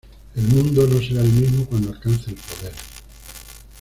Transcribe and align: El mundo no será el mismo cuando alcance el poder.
El 0.35 0.47
mundo 0.47 0.87
no 0.87 0.97
será 0.99 1.21
el 1.21 1.31
mismo 1.31 1.63
cuando 1.67 1.91
alcance 1.91 2.31
el 2.31 2.35
poder. 2.37 2.73